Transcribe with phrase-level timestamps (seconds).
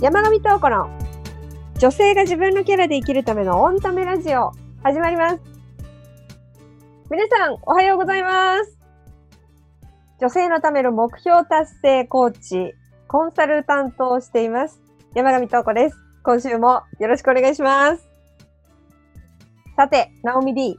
[0.00, 0.88] 山上東子の
[1.78, 5.40] 女性が自分のキャラで生きるためのオンタメラジオ始まります。
[7.10, 8.78] 皆さん、おはようございます。
[10.18, 12.74] 女性のための目標達成コーチ、
[13.08, 14.80] コンサルタントをしています。
[15.14, 15.98] 山上東子です。
[16.22, 18.08] 今週もよろしくお願いします。
[19.76, 20.78] さて、ナオミ D。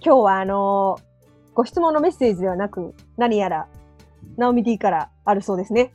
[0.00, 1.14] 今日はあのー
[1.54, 3.66] ご質問のメッセージではなく、何やら、
[4.36, 5.92] ナオミ D からあるそうですね。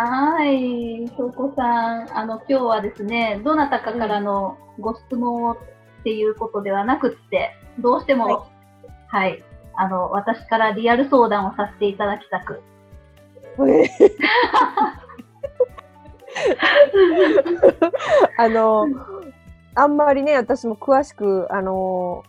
[0.00, 5.56] はい、ひょうこさん、あの、今日はですね、どなたかからのご質問をっ
[6.04, 8.46] ていうことではなくって、どうしても、は
[9.08, 9.42] はい、
[9.74, 12.62] あの、私からリアル相談をさせていただきたく。
[18.38, 18.86] あの、
[19.74, 22.22] あんまりね、私も詳しく、あの、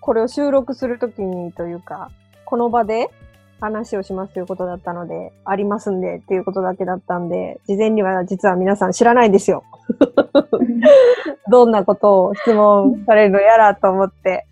[0.00, 2.10] これを収録するときにというか、
[2.46, 3.10] この場で
[3.64, 9.64] 話をしますということだったので、ありますんでっていうことだけだったんで、事前には実は皆さん知らないんですよ。
[11.50, 14.46] どんなことを質問されるのやらと思って、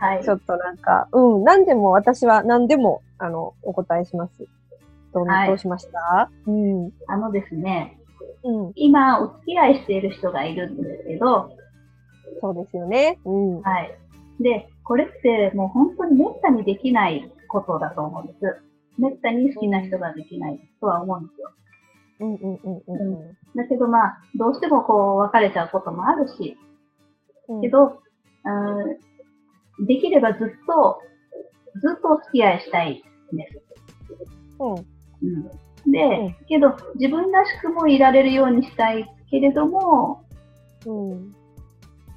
[0.00, 0.30] はいち。
[0.30, 4.46] ょっとなんか、うん、何でも、私は何でも、あの、お答えします。
[5.12, 6.30] どう,、はいどうしました？
[6.46, 6.84] うん。
[6.84, 6.92] うん。
[7.06, 7.98] あのですね、
[8.76, 11.50] 今、お付き合いしている人がいるんですけど、
[12.40, 13.18] そうですよね。
[13.24, 13.60] うん。
[13.62, 13.94] はい。
[14.40, 18.38] で、これってもう本当に滅多にできないことだと思うんです。
[19.00, 21.50] 滅多に好きな人ができないとは思うんですよ。
[22.20, 26.56] うんうんうんうんだけどまあ、どうしてもこう別れちゃうこともあるし、
[27.48, 27.60] うん。
[27.60, 28.02] けど、
[29.78, 31.00] うん、できればずっと、
[31.80, 33.62] ずっとお付き合いしたいんです。
[34.60, 34.74] うん。
[34.74, 40.24] うん、で、うんけど自分らしくもいられるようにしたいけれども、
[40.86, 41.34] うん。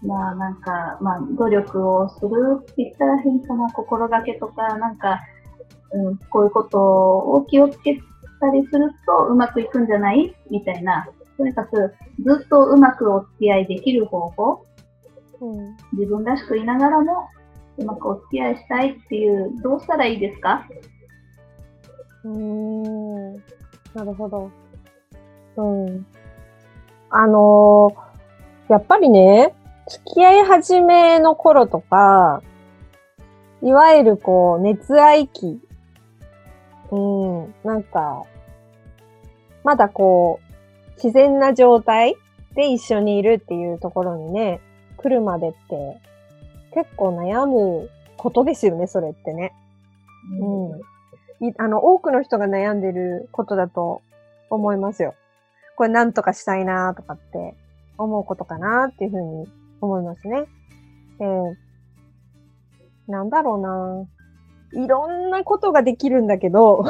[0.04, 5.20] まあなんか、まあ努力をするって言ったら変かな、心がけとか、なんか、
[5.94, 8.00] うん、こういうことを気をつけ
[8.40, 10.34] たりするとうまくいくんじゃない？
[10.50, 11.08] みたいな、
[11.38, 11.94] とにかく
[12.24, 14.66] ずっとうまくお付き合いできる方法、
[15.42, 15.76] うん。
[15.94, 17.28] 自分らしくいながらも
[17.78, 20.66] うまくお付き合いしたいっていう、どうしたらいいですか？
[22.23, 23.34] うーん。
[23.94, 24.50] なるほど。
[25.58, 26.06] うん。
[27.10, 28.12] あのー
[28.70, 29.54] やっぱりね、
[29.90, 32.42] 付き合い始めの頃とか、
[33.62, 35.60] いわゆるこう、熱愛期。
[36.92, 36.98] う
[37.48, 37.56] ん。
[37.64, 38.24] なんか、
[39.64, 42.16] まだこう、自然な状態
[42.56, 44.60] で一緒にいるっていうところにね、
[44.98, 46.00] 来るまでって、
[46.74, 49.54] 結構悩むことですよね、それってね。
[50.40, 51.48] うん。
[51.48, 54.02] いあの、多くの人が悩んでることだと
[54.50, 55.16] 思いますよ。
[55.76, 57.56] これなんとかしたいなとかって
[57.98, 59.48] 思うことかなっていうふうに
[59.82, 60.46] 思いますね。
[61.20, 61.56] えー、
[63.08, 64.06] なんだろうな。
[64.73, 66.83] いろんなことができるんだけど、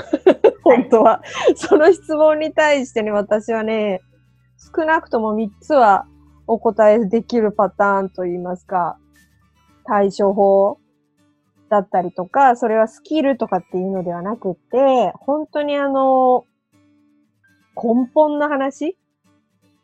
[0.63, 1.21] 本当は。
[1.55, 4.01] その質問に対してね、私はね、
[4.75, 6.05] 少なくとも3つは
[6.47, 8.97] お答えできるパターンといいますか、
[9.85, 10.77] 対処法
[11.69, 16.45] だったりとか、それはスキルとかっていうのではなくって、本当にあの、
[17.75, 18.97] 根本の話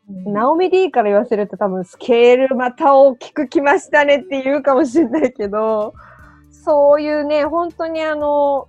[0.08, 5.92] ナオミ D から言わせると多分スケールまた大きくきましたねって言うかもしれないけど、
[6.64, 8.68] そういうね、本当にあの、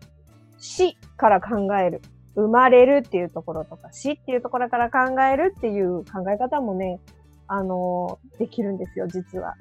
[0.57, 2.01] 死から考える。
[2.35, 6.99] 生まれるっていうところとか、死っていうところから考えるっていう考え方もね、
[7.47, 9.55] あの、できるんですよ、実は。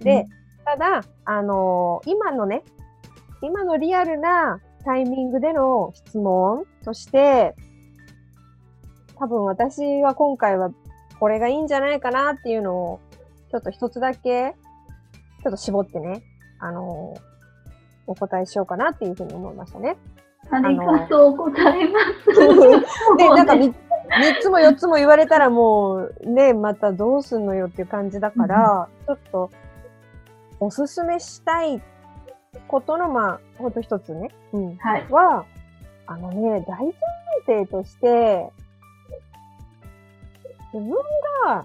[0.00, 0.26] で、
[0.64, 2.62] ただ、あの今のね、
[3.42, 7.54] 今のリアルなタイミングでの質問として、
[9.16, 10.70] 多分私は今回は
[11.18, 13.00] これがいいんじゃないかなっていうのを、
[13.50, 14.54] ちょっと一つだけ、
[15.42, 16.22] ちょっと絞ってね、
[16.60, 17.14] あの
[18.06, 19.96] お答えしようかなっていうふうに思いましたね。
[20.50, 23.16] ありがとうございます。
[23.16, 23.74] で、 なんかもうね
[24.10, 29.50] 3つも4つも言われたらもうね、またどうすんのよっていう感じだから、ちょっと
[30.58, 31.80] おすすめしたい
[32.66, 35.06] ことの、まあ、ほんと一つね、うん、はい。
[35.10, 35.44] は、
[36.06, 36.92] あのね、大前
[37.46, 38.50] 提として、
[40.72, 40.90] 自分
[41.46, 41.64] が、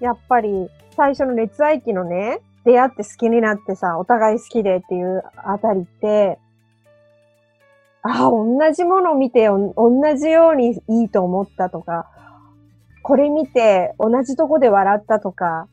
[0.00, 6.38] やっぱり最初の熱愛期のね、出会って好きになってさ、お互い好きでっていうあたりって、
[8.02, 12.10] ああ、同じものを見てお同じようにいいと思ったとか、
[13.02, 15.68] これ見て同じとこで笑ったとか、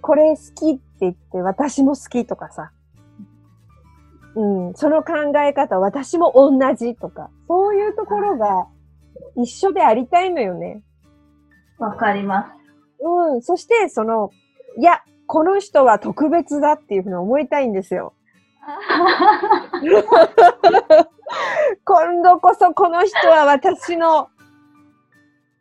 [0.00, 2.72] これ好きって言って私も好きとかさ、
[4.36, 8.66] うん、その考え方、私も同じとか、そういうところが
[9.36, 10.82] 一緒でありたいのよね。
[11.78, 13.04] わかります。
[13.04, 14.30] うん、そして、その、
[14.78, 18.12] いや、この人は特別だっていうふうに思いたいんですよ。
[21.84, 24.28] 今度こそこの人は私の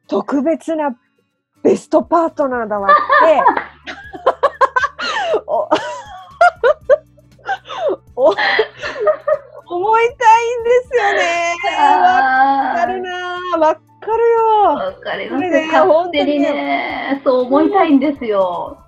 [0.08, 0.96] 特別な
[1.64, 2.96] ベストパートナーだわって、
[8.16, 8.32] 思
[10.02, 10.16] いたい
[10.60, 11.56] んですよね。
[11.80, 13.60] わかるなぁ。
[13.60, 13.82] わか
[14.18, 14.46] るよ。
[14.76, 15.50] わかります。
[15.50, 18.83] ね勝手にね、そう思いたいんですよ。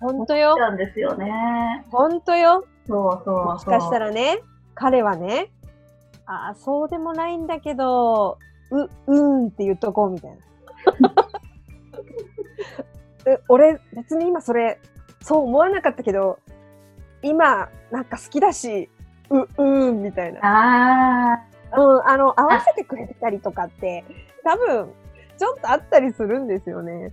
[0.00, 0.56] ほんとよ。
[0.56, 1.84] なんですよね。
[1.90, 2.64] ほんとよ。
[2.86, 3.44] そうそうそう。
[3.44, 4.40] もしかしたらね、
[4.74, 5.50] 彼はね、
[6.26, 8.38] ああ、そうでもないんだけど、
[8.70, 10.36] う、うーんって言っとこうみたいな。
[13.32, 14.78] え俺、別に今それ、
[15.22, 16.38] そう思わなかったけど、
[17.22, 18.88] 今、なんか好きだし、
[19.28, 20.40] う、うーんみたいな。
[20.42, 21.42] あ
[21.76, 24.04] うん、あの、合わせてくれてたりとかって、
[24.44, 24.92] 多分、
[25.36, 27.12] ちょっとあったりするんですよね。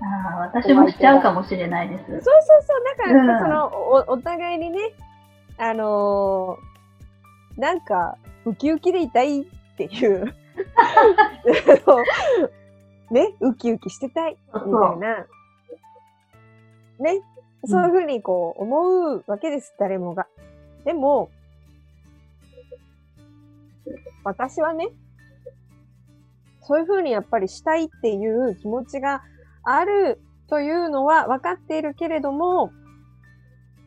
[0.00, 2.04] ーあー、私もしちゃうかもしれないです。
[2.04, 2.30] そうそうそ
[2.76, 2.84] う。
[2.96, 4.78] だから、うんそのお、お互いにね、
[5.58, 6.68] あのー
[7.58, 9.44] なんか、ウキウキでいたいっ
[9.76, 10.26] ていう、
[13.10, 15.26] ね、ウキウキしてたい、みたいな、
[17.00, 17.20] ね、
[17.64, 20.28] そういうふうにこう思うわけです、誰もが。
[20.84, 21.30] でも、
[24.22, 24.90] 私はね、
[26.60, 29.24] そういうふうにやっぱりしたいっていう気持ちが
[29.62, 32.72] あるというのは分かっているけれども、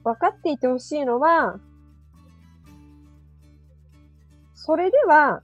[0.03, 1.59] 分かっていてほしいのは、
[4.53, 5.41] それでは、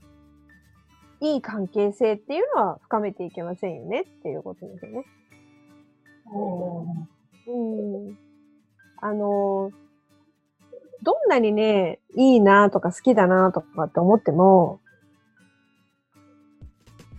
[1.20, 5.04] いい関係性っていうのは深めていけませんよねっていうことですよね。
[7.48, 8.18] うん。
[9.00, 9.72] あの、
[11.02, 14.80] どんなにね、いいなとか好きだなとかって思っても、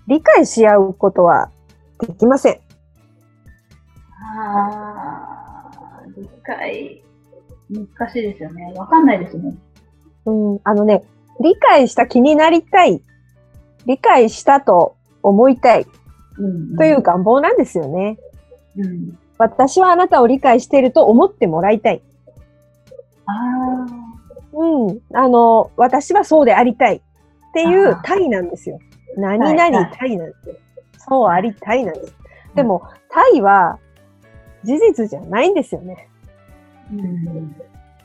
[0.07, 1.51] 理解し合うことは
[2.00, 2.69] できません。
[4.38, 7.04] ああ、理解、
[7.70, 8.74] 難しいですよね。
[8.76, 9.56] わかんないですね。
[10.26, 11.04] うん、あのね、
[11.40, 13.02] 理解した気になりたい。
[13.86, 15.88] 理解したと思いたい
[16.38, 18.18] うん、という願望なんですよね。
[18.78, 19.18] うん。
[19.38, 22.02] 私はあなたを理解していると思ってもらいたい。
[23.26, 23.31] あ
[24.54, 25.00] うん。
[25.14, 27.02] あの、私はそうでありたいっ
[27.54, 28.80] ていう体なんですよ。
[29.18, 30.56] 何はい々はい体なんですよ。
[30.98, 32.14] そうありたいなんです。
[32.14, 32.20] うん
[32.56, 33.80] でも、体は
[34.63, 36.09] 事実じゃないんですよね。
[36.91, 36.94] あ、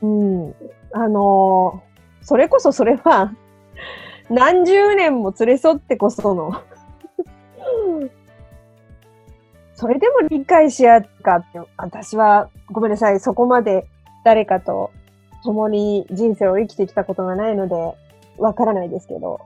[0.02, 0.44] うん。
[0.46, 0.54] うん。
[0.92, 3.34] あのーそれこそそれは、
[4.30, 6.52] 何十年も連れ添ってこその、
[9.76, 13.86] それでも理解し合うかって、私はごめんなさい、そこまで
[14.24, 14.90] 誰かと
[15.42, 17.94] 共に人生を生きてきたことがないので、
[18.38, 19.40] わからないですけど、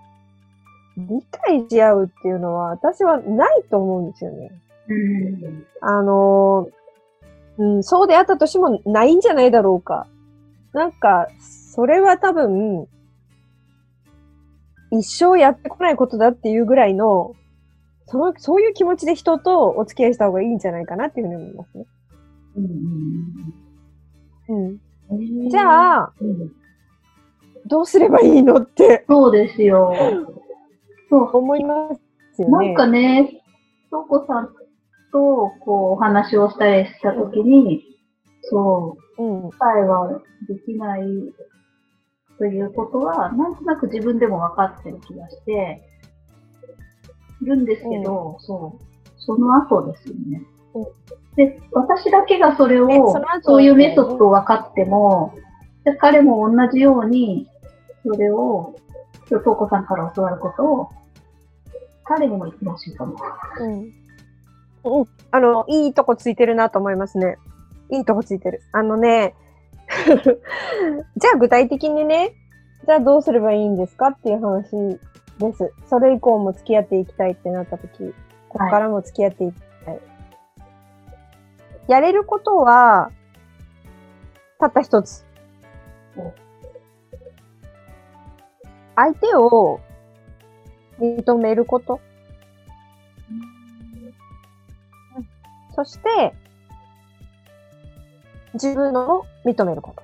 [0.97, 4.53] 理解し合うっていうのは私はないと思うんですよね。
[4.89, 5.67] うん。
[5.81, 6.78] あのー
[7.59, 10.07] うん、そうであったとしてもないんじゃないだろうか。
[10.73, 12.87] なんか、それは多分、
[14.91, 17.35] 一生やってこないことだっていうぐらいの、
[18.07, 21.87] その、そういう気持ちで人とお付き合いした方がいいんじゃないかなっていうふうに思いますね。
[24.49, 24.81] うん。
[25.11, 25.49] うん。
[25.51, 26.53] じゃあ、うん
[27.69, 29.93] どうすればいいのってそうですよ。
[31.11, 31.37] そう。
[31.37, 31.91] 思いま
[32.35, 32.69] すよね。
[32.69, 33.43] なんかね、
[33.91, 34.49] とこさん
[35.13, 37.85] とこうお話をしたりしたときに、
[38.43, 39.51] そう、うん。
[39.51, 41.03] 理解はできない
[42.39, 45.83] ということは、なんとなく自分でも分かってる気がして、
[47.43, 48.85] いるんですけど、そう、
[49.19, 50.43] その後ですよね。
[50.75, 53.13] うんで、私だけがそれを、ねそ
[53.43, 55.35] そういうメソッドを分かっても、
[55.85, 57.49] で彼も同じように、
[58.05, 58.75] それを、
[59.31, 60.89] 今日、とうこさんから教わることを、
[62.03, 63.65] 彼にも言ってほしいと思う。
[63.65, 63.93] うん。
[64.85, 65.05] うん。
[65.31, 67.37] あの、いいとこついてるなと思いますね。
[67.91, 68.63] いいとこついてる。
[68.73, 69.35] あのね、
[71.17, 72.35] じゃあ具体的にね、
[72.87, 74.99] じゃあどうすればいいんですかっていう話
[75.39, 75.73] です。
[75.87, 78.15] それ以降も付き合っていきたいってなった時、
[78.49, 80.01] ここからも付き合っていきたい。
[81.89, 83.11] やれることは、
[84.59, 85.25] たった一つ。
[88.97, 89.81] 相手を
[90.99, 92.01] 認めること。
[95.79, 96.35] そして、
[98.55, 100.03] 自分のも認めること。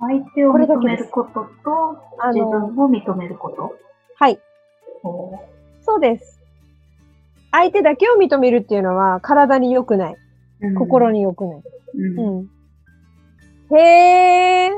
[0.00, 3.74] 相手を認めることと、あ自分の、も認めること？
[4.16, 4.40] はい、
[5.02, 5.38] お
[5.82, 6.40] そうです。
[7.52, 10.16] 相手だけを認めるっていうのは体に良くない。
[10.78, 11.18] 心に。
[11.18, 11.62] に良くない。
[11.96, 12.48] うんう
[13.70, 13.76] ん。
[13.76, 14.70] へえ、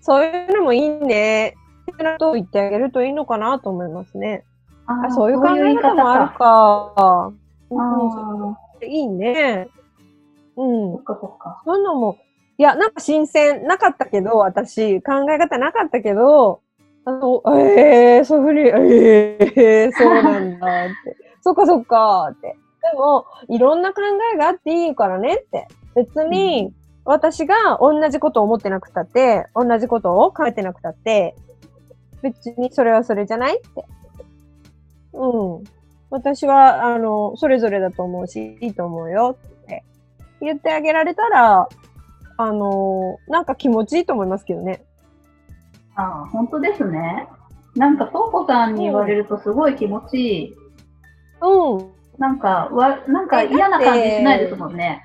[0.00, 1.54] そういうのもいいね。
[1.92, 4.42] ってなことを言ってあげるといいのかなと思いますね。
[4.86, 7.32] ああ、そういう考え方もあるか。
[8.86, 9.68] いいね。
[10.56, 10.98] うんそ。
[10.98, 11.62] っかそっか。
[11.64, 12.18] そういうのも、
[12.58, 16.60] いや、なんか新鮮なかったけど、私、考え方なかったけど、
[17.04, 21.16] あの、ええー、そういうふうに、ええー、そうなんだって。
[21.42, 22.56] そっかそっかって。
[22.92, 24.02] でも、いろんな考
[24.34, 25.66] えがあっていいからねって。
[25.94, 26.72] 別に、
[27.04, 31.34] 私が同じことを思ってなくたって、同じことを考えてなくたって、
[32.22, 33.84] 別にそれはそれじゃないって。
[35.12, 35.64] うん。
[36.12, 39.82] 私は、あの、それぞれだと思うし、いいと思うよって
[40.42, 41.70] 言ってあげられたら、
[42.36, 44.84] あの、なんか気持ちいいと思いますけどね。
[45.94, 47.28] ああ、本当ですね。
[47.76, 50.54] なんか、とうこさんに言われるとすごい気持ちいい。
[51.40, 51.90] うん。
[52.18, 55.02] なんか、わ、なんか嫌な感じしないですもんね。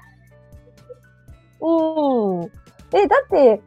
[1.62, 2.52] うん。
[2.94, 3.62] え、だって、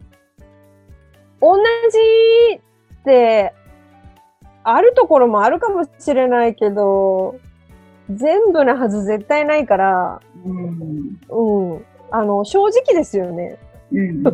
[1.41, 1.57] 同
[1.91, 2.61] じ
[3.01, 3.55] って、
[4.65, 7.37] あるところもあるかもしれないけど、
[8.11, 11.19] 全部なはず絶対ないから、うん。
[11.29, 11.85] うん。
[12.11, 13.59] あの、正直ですよね。
[13.93, 14.27] うん、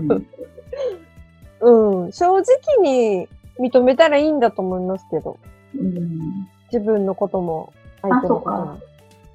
[1.60, 2.12] うん。
[2.12, 2.44] 正直
[2.82, 3.28] に
[3.58, 5.38] 認めたらいいんだと思いますけど。
[5.78, 6.48] うん。
[6.72, 8.72] 自分のことも、相手のことあも。
[8.72, 8.78] あ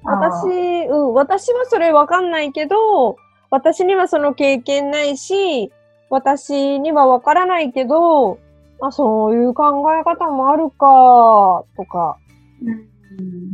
[0.04, 3.16] 私、うん、私はそれわかんないけど、
[3.50, 5.72] 私にはその経験ないし、
[6.10, 8.38] 私にはわからないけど、
[8.86, 12.18] あ、そういう考え方もあるか、とか、
[12.62, 12.92] うん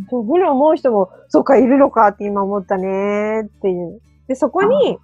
[0.08, 4.00] そうふうに思う人も、そうか、いるのかって今思ったね、っていう。
[4.28, 4.98] で、そこに、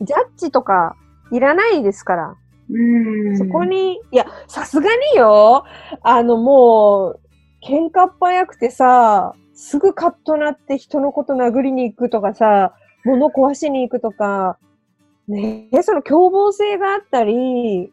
[0.00, 0.96] ジャッジとか、
[1.30, 2.36] いらないですから。
[2.70, 3.38] うん。
[3.38, 5.64] そこに、いや、さすがによ、
[6.02, 7.20] あの、もう、
[7.64, 12.74] 喧嘩っ早くてさ、すぐカッとなって人のこと殴りに行くとかさ、
[13.04, 14.58] 物壊しに行くとか、
[15.28, 17.92] ねえ、その凶暴性があったり、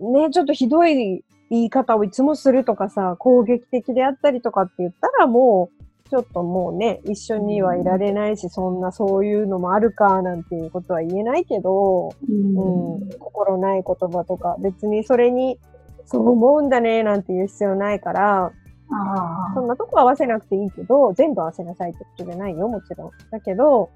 [0.00, 12.96] ねちょっとひどい言い方をいつもするとかさ、攻撃的であったりとかって言ったらもう、ちょっともうね、一緒にはいられないし、そんなそういうのもあるかなんていうことは言えないけど、うん。
[12.96, 15.58] うん、心ない言葉とか、別にそれに、
[16.04, 18.52] そう思うんだね、なんて言う必要ないから、
[18.88, 23.10] あそんなとこ合わせなくていいけど、全部合わせなさいってことじゃないよ、もちろん。
[23.30, 23.90] だけど、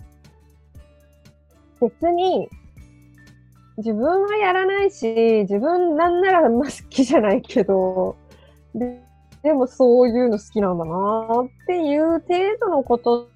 [1.80, 2.48] 別に、
[3.80, 8.16] 自分はやらないし、自分なんならま好きじゃないけど、
[8.74, 9.02] で
[9.42, 13.28] でもそういうの好きなんだなっていう程度のことっ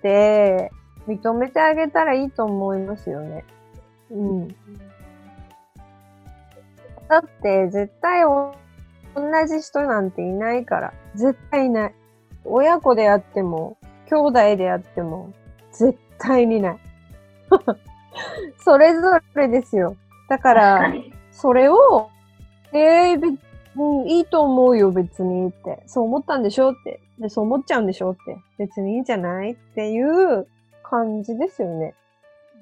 [0.00, 0.70] て、
[1.08, 3.44] 認めてあげたらいいと思いますよね。
[4.10, 4.48] うん。
[7.08, 8.54] だって、絶対同
[9.48, 10.94] じ人なんていないから。
[11.16, 11.94] 絶対いない。
[12.44, 13.76] 親子であっても、
[14.08, 15.32] 兄弟であっても、
[15.72, 16.78] 絶対にない。
[18.58, 19.96] それぞれですよ。
[20.28, 21.12] だか、らに。
[21.30, 22.08] それを、
[22.72, 23.28] えーべ
[23.76, 25.82] うん、いいと思うよ、別にって。
[25.86, 27.00] そう思ったんでしょって。
[27.18, 28.36] で、そう思っちゃうんでしょって。
[28.58, 30.46] 別にいいんじゃないっていう
[30.82, 31.94] 感じですよね。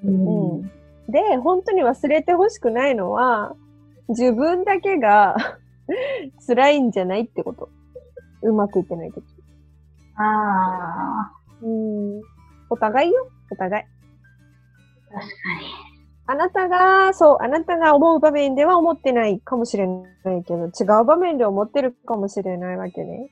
[0.05, 0.63] うん。
[1.09, 3.55] で、本当に忘れてほしくないのは、
[4.09, 5.37] 自分だけが
[6.47, 7.69] 辛いんじゃないってこと。
[8.43, 9.25] うまくいってないとき。
[10.17, 12.21] あうん。
[12.71, 13.85] お互いよ、お互い。
[15.11, 15.35] あ、確か
[16.31, 20.03] あなたが、そう、あなたが思う場面では思ってないかもしれな
[20.37, 23.31] いけど、違う場面で思ってるかもしれないわけね。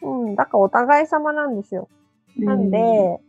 [0.00, 1.88] うん、だからお互い様なんですよ。
[2.36, 2.46] に。
[2.46, 3.20] なんで、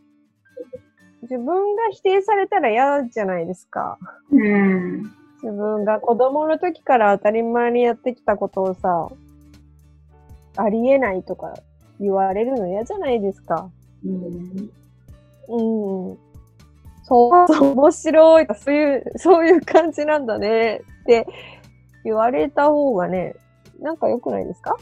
[1.24, 3.98] 自分が否定されたら嫌じゃないですか。
[4.32, 5.04] うん。
[5.42, 9.10] 自分が子供の時から当たり前にやってきたことをさ、
[10.56, 11.54] ありえないとか
[12.00, 13.70] 言われるの嫌じゃないですか。
[14.06, 14.70] うん。
[15.50, 16.18] うん。
[17.10, 18.48] そう、面白い。
[18.56, 21.28] そういう、そういう感じなんだねって
[22.04, 23.36] 言われた方がね、
[23.82, 24.78] なんか良くないですか？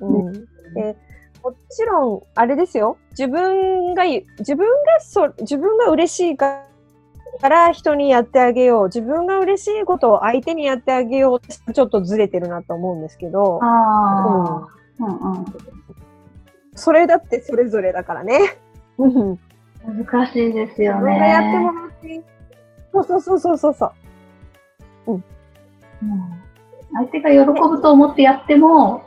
[0.00, 0.32] うん。
[0.32, 0.96] で
[1.44, 2.96] もちろん、あれですよ。
[3.10, 6.64] 自分が自分がそ、自分が嬉しいか
[7.42, 8.86] ら人にやってあげよう。
[8.86, 13.72] 自分が嬉しいことを相手にやってあげようちょっとずれてるなと思うんですけど、あうん
[14.56, 14.68] あ。
[14.98, 15.44] うんうん。
[16.74, 18.56] それだってそれぞれだからね。
[19.86, 21.12] うん難しいですよ自ね。
[21.12, 22.22] 分がやってもらっていい。
[22.92, 25.12] そうそうそうそうそうそう。
[25.12, 25.24] うん
[26.92, 29.02] 相手が喜ぶと思ってやっても、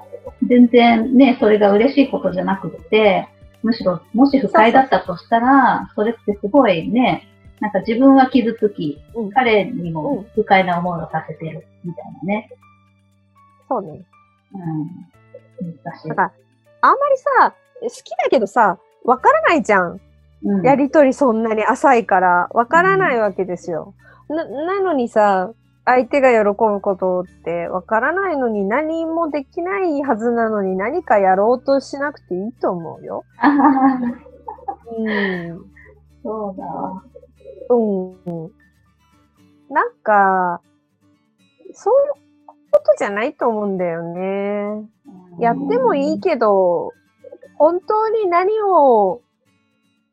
[0.48, 3.28] 全然ね、それが嬉しいことじゃなくって、
[3.64, 7.28] むしろ、もし不快だったとしたら、それってすごいね、
[7.62, 12.50] なんか自分は傷つき、うん彼にうもん不快な思いをさせてる、みたいなね。
[13.68, 14.02] そうね。
[14.54, 14.58] う
[15.64, 15.74] ん。
[15.84, 16.16] 難しいだ。
[16.16, 16.32] から、
[16.82, 20.00] あんまりさ、好きだけどさ、わからないじゃん。
[20.44, 23.94] うんやりとりそんなに浅いから、わからないわけですよ。
[24.30, 25.52] な、なのにさ、
[25.86, 33.24] 相手が喜ぶことってわからないのに何もできないはずなのに何かやろうとしなくていいと思うよ。
[34.98, 35.66] うん。
[36.24, 37.04] そうだわ。
[37.70, 38.52] うん。
[39.70, 40.62] なんか、
[41.74, 42.14] そういう
[42.72, 44.88] ことじゃないと思うんだよね。
[45.40, 46.92] やってもいいけど、
[47.58, 49.22] 本当に何を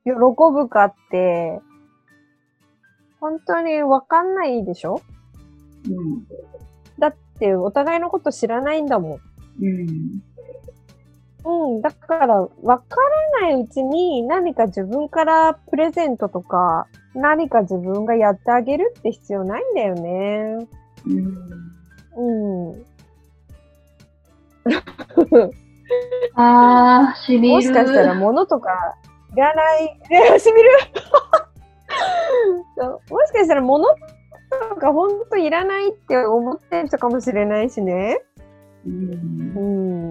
[0.06, 0.12] 喜
[0.52, 1.60] ぶかって、
[3.20, 5.02] 本当にわかんないでしょ？
[5.88, 6.24] うん。
[6.98, 9.20] だってお互いのこと知らないんだもん。
[9.62, 10.22] うん。
[11.44, 12.48] うん、だから、わ
[12.78, 12.96] か
[13.40, 20.66] らないうちに何か自分からプレゼントとか、何か自分がやってあげるって必要ないんだよね。
[22.16, 22.70] うん。
[22.70, 22.84] うん。
[26.34, 27.54] ああ、しみる。
[27.54, 28.96] もしかしたら物とか
[29.36, 30.70] いらない、ね、しみる
[32.76, 38.22] そうもしかしたら物とか本当いらないって思ってる人かもしれないしね。
[38.86, 39.60] うんう。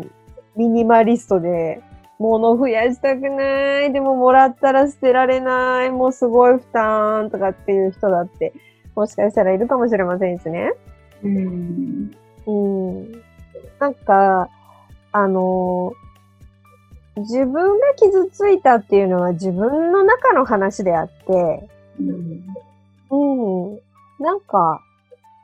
[0.03, 0.11] ん。
[0.55, 1.81] ミニマリストで、
[2.19, 8.53] 物増やしたくない、でももらったら捨てられない、もうすごい負担とかっていう人だって、
[8.95, 10.73] もしかしたらいるかもしれませんしね。
[11.23, 12.15] うん。
[12.45, 13.11] うん。
[13.79, 14.49] なんか、
[15.11, 15.93] あの
[17.17, 21.69] 自分が傷ついたっていうのは自分の中の話であって、
[21.99, 23.71] うん。
[23.71, 23.79] うん。
[24.19, 24.81] なんか、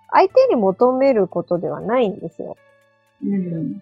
[0.09, 2.57] 相手に求めることではないんですよ。
[3.23, 3.81] うん。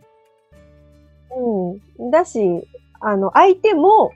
[1.36, 2.12] うん。
[2.12, 2.68] だし、
[3.00, 4.12] あの、相手も、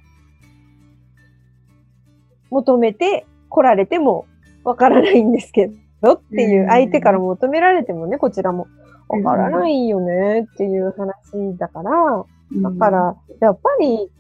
[2.51, 4.27] 求めて来られても
[4.63, 5.72] わからないんですけ
[6.03, 8.68] どっていうう、ん相手から求められてもね、こちらも
[9.08, 12.25] わからないよねっていう話だから、
[12.62, 14.12] だから、やっぱり、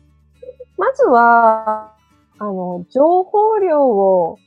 [0.77, 1.93] まずは、
[2.39, 4.37] あの、情報量を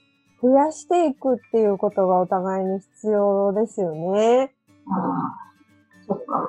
[0.43, 4.52] 増やしていくっていうことがお互いに必要ですよね。
[4.90, 5.38] ああ、
[6.07, 6.49] そっか。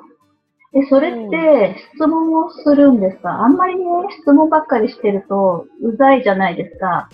[0.74, 3.30] え、それって質問をするんですか？
[3.30, 3.84] あんまりね、
[4.20, 7.08] 質問ばっかりしてると、うざいじゃないですか。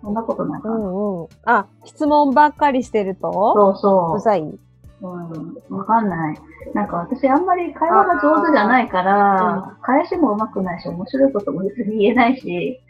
[0.00, 0.76] そんなことないかな。
[0.76, 1.28] うんうん。
[1.44, 4.58] あ、質問ばっかりしてると、そうそうざい？
[5.00, 6.36] うん、わかんない。
[6.74, 12.80] なんか私あんまり会話が上手じゃないから、返しも上手くないし、面白いことも別に言えないし、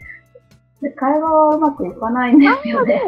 [0.80, 3.02] で会話はうまくいかないんですよね。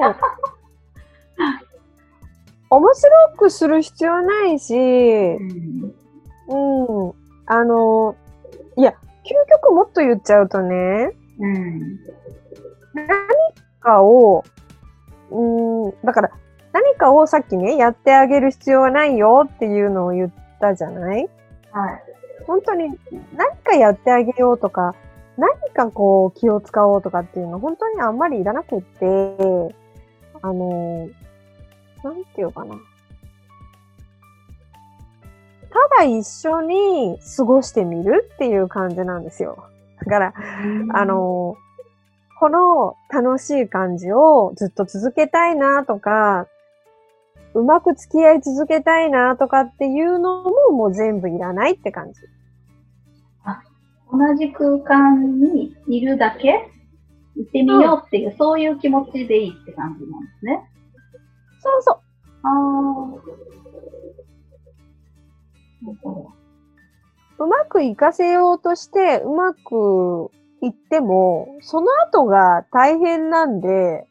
[2.68, 5.94] 面白くする必要ないし、うん
[6.50, 7.12] うん。
[7.46, 8.16] あの、
[8.76, 8.94] いや、究
[9.62, 11.98] 極もっと言っちゃうとね、うん。
[12.94, 13.06] 何
[13.80, 14.44] かを、
[15.30, 16.30] うん、だから、
[16.72, 20.30] 何かをさっきね、やってあげる必要はないよっていうのを言っ
[20.60, 21.28] たじゃない？
[21.72, 22.02] はい。
[22.46, 22.96] 本当に
[23.36, 24.94] 何かやってあげようとか、
[25.36, 29.06] 何かこう気を使おうとかっていうの本当にあんまりいらなくって、
[30.42, 31.08] あの、
[32.02, 32.74] なんていうかな。
[35.70, 39.64] ただ一緒に過ごしてみるっていう感じなんですよ。
[40.04, 40.34] だから、
[40.92, 41.56] あ、の、
[42.40, 46.46] この楽しい感じをずっと続けたいなとか、
[47.54, 52.20] うまく付き合い続けたいなとかっていうのももう全部いらないって感じ。
[54.12, 56.68] 同じ空間にいるだけ
[57.36, 60.68] いてみようっていう、そういう気持ちでいいって感じなんですね。
[61.60, 62.00] そうそう。
[62.42, 62.48] あ
[63.16, 63.40] あ。
[67.38, 74.06] うまくいかせようとして、うまくいっても、その後が大変なんで、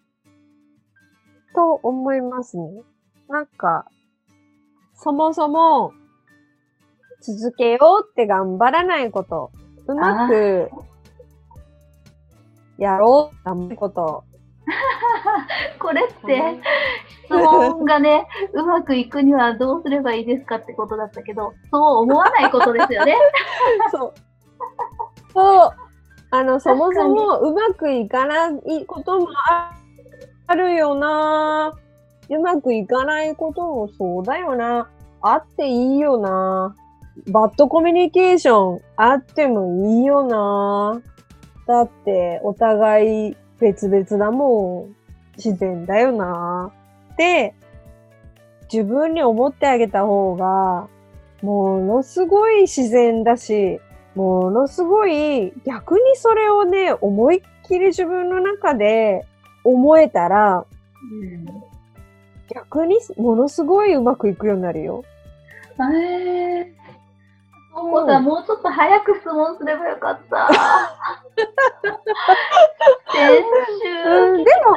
[1.53, 2.81] と思いますね。
[3.29, 3.85] なんか、
[4.95, 5.93] そもそも、
[7.21, 9.51] 続けようって頑張らないこと、
[9.87, 10.71] うまく、
[12.79, 14.23] やろう、頑張ること。
[15.79, 16.59] これって、
[17.25, 23.15] 質問がね、うまくいくにはどうすればいいですかってことだったけど、そう思わないことですよね。
[23.91, 24.13] そう。
[25.33, 25.71] そう。
[26.31, 29.71] あの、そもそもうまくいかないこともあ
[30.47, 31.73] あるよな。
[32.29, 34.89] うまくいかないこともそうだよな。
[35.21, 36.75] あっていいよな。
[37.27, 41.01] バッドコミュニケーションあってもいいよな。
[41.67, 44.95] だって、お互い別々だもん。
[45.37, 46.71] 自然だよな。
[47.13, 47.55] って、
[48.71, 50.87] 自分に思ってあげた方が、
[51.41, 53.79] ものすごい自然だし、
[54.15, 59.25] ものすごい逆にそれをね、思いっきり自分の中で
[59.63, 60.65] 思えたら、
[62.49, 65.03] 逆にものすごいうまくいくようになるよ。
[65.77, 65.95] うん。
[65.95, 66.79] えー。
[67.75, 70.49] そうだ、もうちょっと早く質問すればよかった。
[73.13, 73.43] 先
[73.81, 74.75] 週うん、でも。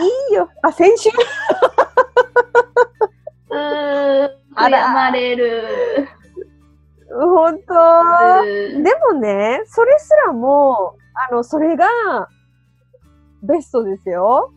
[0.00, 0.48] いいよ。
[0.62, 1.10] あ、先週？
[3.50, 6.08] うーん、あら悔やまれる。
[7.10, 7.74] 本当？
[8.42, 10.96] うんでもね、それすらも、
[11.30, 11.86] あの、それが、
[13.42, 14.52] ベストですよ。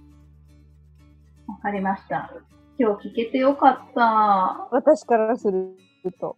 [1.48, 2.34] わかりました。
[2.80, 4.68] 今日聞けてよかった。
[4.72, 5.76] 私からする
[6.20, 6.38] と。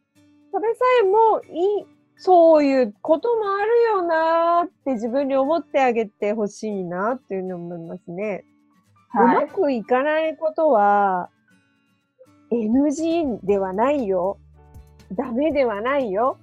[0.51, 1.85] それさえもいい、
[2.17, 8.45] そういうこともあるよなーって自分に思ってあげてほしいなっていうのを思いますね。
[9.15, 9.47] うはい。
[9.47, 11.29] まくいかないことは
[12.51, 14.37] NG ではないよ。
[15.13, 16.37] ダメではないよ。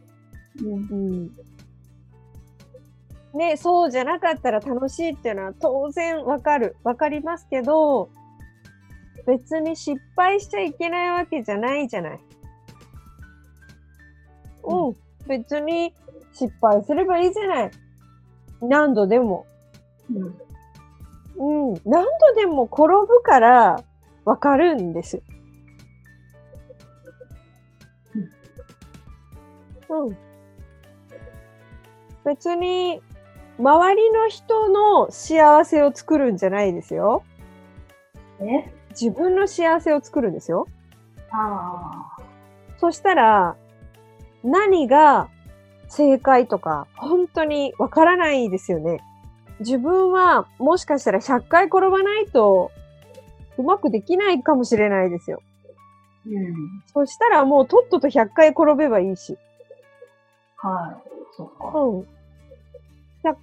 [0.61, 0.95] うんう
[1.27, 1.31] ん。
[3.35, 6.77] ね、そうじゃなかったら楽しいっていうのは当然わかる。
[6.85, 8.09] わかりますけど、
[9.27, 12.21] 別に失敗しちゃいけないわけじゃないじゃない。
[14.65, 14.97] うん。
[15.27, 15.93] 別に
[16.33, 17.71] 失敗すればいいじゃない。
[18.63, 19.47] 何度でも。
[20.11, 20.47] うん
[21.39, 21.81] うん。
[21.85, 23.85] 何度でも転ぶから
[24.25, 25.23] わかるんです。
[29.89, 30.17] うん。
[32.25, 33.01] 別に、
[33.59, 37.23] 周りの人の幸せを作るんじゃないですよ。
[38.41, 38.76] え？
[39.01, 40.67] 自分の幸せを作るんですよ。
[41.31, 42.23] ああ。
[42.79, 43.57] そしたら、
[44.43, 45.29] 何が
[45.89, 49.01] 正解とか、本当にわからないですよね。
[49.61, 52.71] 自分はもしかしたら100回転ばないと
[53.57, 55.43] うまくできないかもしれないですよ。
[56.27, 56.55] うん。
[56.93, 59.39] そしたらもうとっとと100回転べばいいし。
[60.57, 61.09] はい。
[61.37, 61.79] そっか。
[61.79, 62.01] うん。
[63.23, 63.37] 100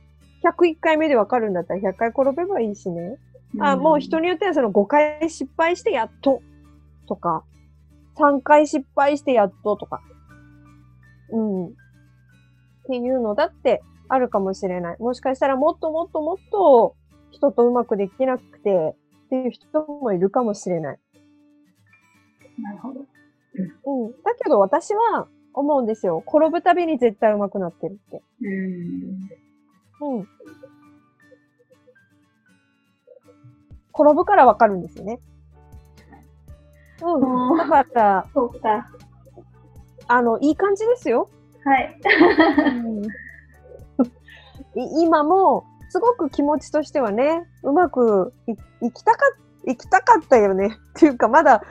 [0.43, 3.17] 101回目でわかるんだったら100回転べばいいしね。
[3.59, 6.41] あ、もう人によってはその5回失敗してやっと
[7.07, 7.43] とか、
[8.17, 10.01] 3回失敗してやっととか。
[11.31, 11.67] うん。
[11.67, 11.71] っ
[12.87, 14.97] ていうのだってあるかもしれない。
[14.99, 16.95] もしかしたらもっともっともっと
[17.31, 20.99] 人とうまくできなくてっていう人もいるかもしれない。
[22.61, 23.05] なるほど。
[23.85, 24.11] うん。
[24.23, 26.23] だけど私は思うんですよ。
[26.27, 28.21] 転ぶたびに絶対うまくなってるって。
[30.01, 30.17] うん。
[30.19, 30.27] うん。
[33.93, 35.19] 転ぶからわかるんですよね。
[37.01, 37.57] うん。
[37.57, 38.89] だから、そうか。
[40.07, 41.29] あの、いい感じですよ。
[41.63, 41.99] はい。
[44.75, 48.53] い今も、すごく気持ちとしてはね、うまくい
[48.87, 49.19] いきたか、
[49.65, 50.75] いきたかったよね。
[50.89, 51.61] っていうか、まだ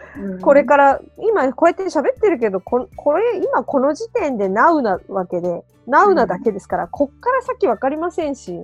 [0.40, 8.60] これから、今こうやって喋ってるけど、ここれ、今この時点で Now なわけで、Now なだけですから、こっから先わかりませんし、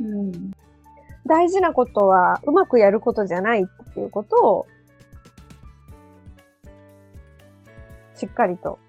[0.00, 0.52] うん。
[1.28, 4.66] 大事なことはうまくやることじゃないっていうことを、
[8.16, 8.80] しっかりと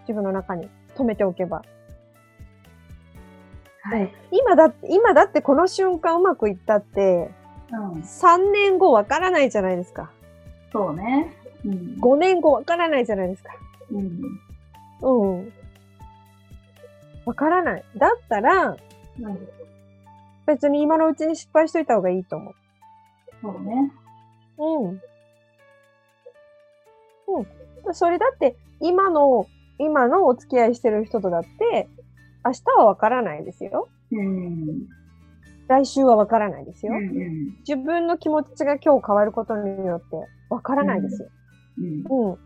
[0.00, 1.62] 自分の中に留めておけば。
[3.82, 4.12] はい。
[4.32, 7.30] 今だって、今だってこの瞬間うまくいったって、
[7.70, 7.92] うん。
[8.00, 10.10] 3年後わからないじゃないですか。
[10.72, 11.36] そうね。
[11.64, 11.96] うん。
[12.00, 13.50] 5年後わからないじゃないですか。
[13.90, 14.20] うん。
[15.02, 15.52] うん。
[17.26, 17.84] わからない。
[17.96, 19.48] だったら、うん。
[20.48, 22.54] 別に今のうちに失敗しといた方がいいと思
[23.42, 23.92] そうね。
[24.56, 24.64] う。
[24.64, 25.02] うん。
[27.36, 27.94] うん。
[27.94, 29.46] それだって、今の、
[29.78, 31.86] 今のお付き合いしてる人とだって、
[32.46, 33.88] 明日はわからないですよ。
[34.10, 34.88] うん。
[35.68, 36.94] 来週はわからないですよ。
[36.94, 37.58] うん。
[37.58, 40.16] 自分の気持ちが今日変わることによって
[40.48, 41.28] わからないですよ。
[41.78, 42.30] うん。
[42.30, 42.38] うん。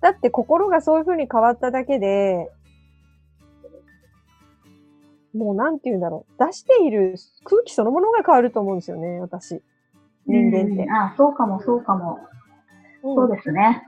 [0.00, 2.52] だって心がそういう風に変わっただけで、
[5.38, 6.44] もうなんて言うんだろう。
[6.44, 9.62] 出している空気そのものが変わると思うんですよね、私。
[10.26, 10.90] 人間ってうん。
[10.90, 12.18] あ、そうかも、そうかも。
[13.02, 13.86] うんそうですね。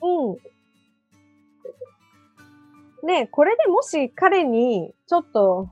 [0.00, 0.36] うん。
[3.06, 5.68] ねこれでもし彼に、ちょっと、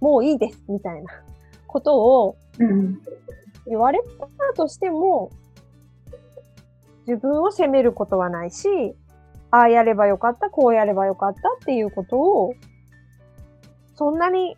[0.00, 1.10] もういいです、みたいな
[1.68, 3.00] ことをうん。
[3.66, 5.30] 言われたとしても、
[7.06, 8.68] 自分を責めることはないし、
[9.52, 12.54] ああやればよかった、こうやればよかったっていうことを、
[13.96, 14.56] そんなに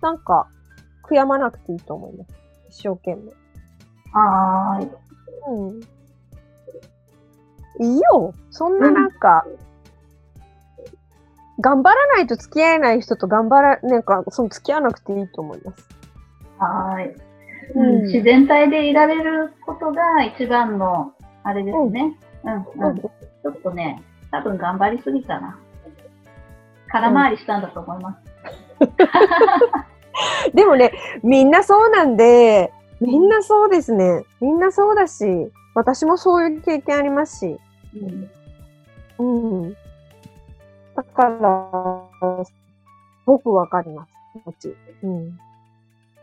[0.00, 0.48] なんか
[1.08, 2.30] 悔やまなくていいと思います。
[2.70, 3.32] 一生懸命。
[4.12, 4.90] はーい。
[5.48, 5.80] うん。
[7.80, 8.34] いいよ。
[8.50, 9.46] そんななんか、
[11.60, 15.88] 頑張らないと付き合えない人と頑張ら、なんか、その付き合わなくていいと思います。
[16.58, 17.14] はーい。
[17.14, 17.18] う
[17.74, 21.12] うんん、自然体でいられることが一番の、
[21.44, 22.16] あれですね。
[22.44, 22.98] うん、うん。
[22.98, 25.58] ちょっとね、多分頑張りすぎたな。
[26.88, 28.28] 空回りしたんだと思います。
[30.54, 34.24] でもね、みんなそうなんで、みんなそうですね。
[34.40, 35.24] みんなそうだし、
[35.74, 37.60] 私もそういう経験ありますし。
[39.18, 39.62] うん。
[39.64, 39.76] うん。
[40.96, 41.70] だから、
[43.24, 44.12] 僕わかります。
[44.32, 44.76] 気持ち。
[45.04, 45.38] うん。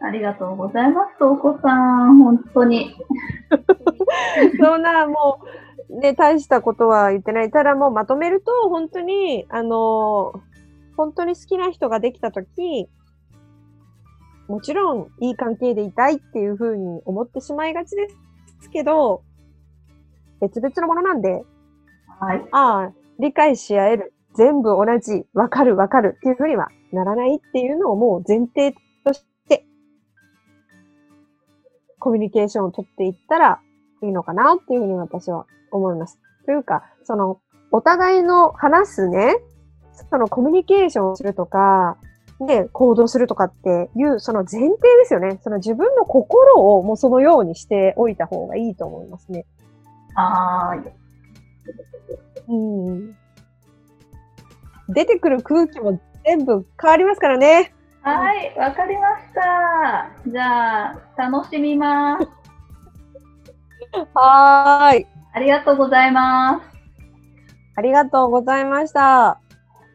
[0.02, 2.18] ありがとうございます、お子さん。
[2.18, 2.96] 本当に。
[4.62, 5.40] そんな、も
[5.90, 7.52] う、ね、大したことは言ってない。
[7.52, 10.42] ただもうまとめると、本当に、あの
[10.98, 12.90] 本当に好きな人ができたとき、
[14.48, 18.08] もちろん、いい関係でいたいっていうふうに思ってしまいがちで
[18.62, 19.24] すけど、
[20.40, 21.44] 別々のものなんで、
[22.20, 22.46] はい。
[22.52, 24.14] ああ、理解し合える。
[24.36, 25.26] 全部同じ。
[25.34, 29.66] わかるわかるっていうふうにはならないっていうのをもう前提として、
[32.00, 33.60] コミュニケーションを取っていったら
[34.04, 36.20] いいのかなっていうふうに私は思います。
[36.46, 37.40] というか、その、
[37.72, 39.36] お互いの話すね、
[40.10, 41.98] そのコミュニケーションをするとか、
[42.40, 45.40] で、行動するとかっていう、その前提ですよね。
[45.42, 49.46] その自分の心をもうそのようにしておいた方がいいと思いますね。
[50.16, 50.94] はーい。
[52.48, 53.16] うん。
[54.90, 57.74] 出てくる空気も全部変わりますからね。
[58.02, 60.12] はい、わかりました。
[60.28, 62.28] じゃあ、楽しみます。
[64.14, 65.08] はーい。
[65.34, 66.76] ありがとうございます。
[67.76, 69.40] ありがとうございました。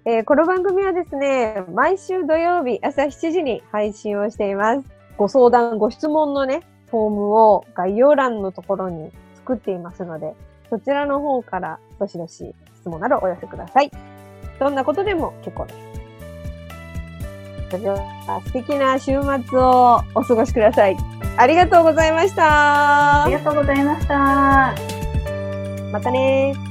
[0.07, 4.89] えーこの番組はですね、毎週土曜日朝7時に配信をしています。
[5.19, 10.33] ご相談、ご質問のね、フォームを概要欄のところに作っていますので、
[10.71, 13.91] そちらの方からどしどし質問などお寄せください。
[14.59, 15.79] どんなことでも結構です。
[17.71, 20.97] それでは素敵な週末をお過ごしください。
[21.37, 23.35] ありがとうございましたあり。
[23.35, 24.75] がとうございました。
[25.93, 26.70] またねー。